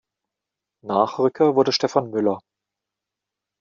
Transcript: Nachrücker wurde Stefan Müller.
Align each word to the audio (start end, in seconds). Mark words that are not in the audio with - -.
Nachrücker 0.83 1.53
wurde 1.53 1.71
Stefan 1.71 2.09
Müller. 2.09 2.39